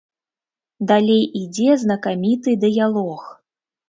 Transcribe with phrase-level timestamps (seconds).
[0.91, 3.21] Далей ідзе знакаміты дыялог.